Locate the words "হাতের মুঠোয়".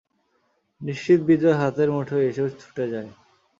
1.61-2.25